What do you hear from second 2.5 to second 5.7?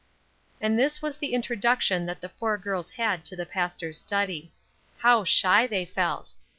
girls had to the pastor's study. How shy